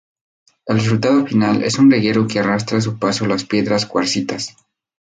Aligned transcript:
El 0.65 0.77
resultado 0.79 1.27
final 1.27 1.61
es 1.61 1.77
un 1.77 1.91
reguero 1.91 2.25
que 2.25 2.39
arrastra 2.39 2.79
a 2.79 2.81
su 2.81 2.97
paso 2.97 3.27
las 3.27 3.43
piedras 3.45 3.85
cuarcitas. 3.85 4.55